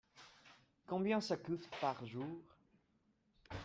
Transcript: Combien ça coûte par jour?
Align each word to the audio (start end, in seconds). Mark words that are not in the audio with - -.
Combien 0.87 1.21
ça 1.21 1.37
coûte 1.37 1.69
par 1.79 2.03
jour? 2.07 2.41